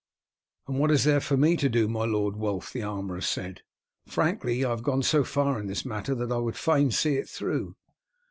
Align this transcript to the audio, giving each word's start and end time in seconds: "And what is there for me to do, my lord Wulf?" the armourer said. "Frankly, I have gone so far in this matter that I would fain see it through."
"And 0.67 0.79
what 0.79 0.89
is 0.89 1.03
there 1.03 1.19
for 1.19 1.37
me 1.37 1.55
to 1.57 1.69
do, 1.69 1.87
my 1.87 2.05
lord 2.05 2.35
Wulf?" 2.35 2.73
the 2.73 2.81
armourer 2.81 3.21
said. 3.21 3.61
"Frankly, 4.07 4.65
I 4.65 4.69
have 4.71 4.81
gone 4.81 5.03
so 5.03 5.23
far 5.23 5.59
in 5.59 5.67
this 5.67 5.85
matter 5.85 6.15
that 6.15 6.31
I 6.31 6.37
would 6.39 6.57
fain 6.57 6.89
see 6.89 7.17
it 7.17 7.29
through." 7.29 7.75